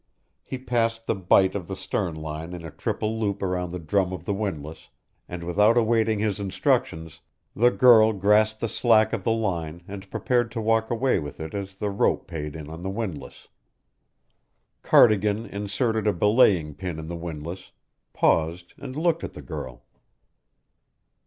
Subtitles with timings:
[0.41, 4.11] He passed the bight of the stern line in a triple loop around the drum
[4.11, 4.89] of the windlass,
[5.29, 7.19] and without awaiting his instructions,
[7.55, 11.53] the girl grasped the slack of the line and prepared to walk away with it
[11.53, 13.47] as the rope paid in on the windlass.
[14.81, 17.69] Cardigan inserted a belaying pin in the windlass,
[18.11, 19.85] paused and looked at the girl.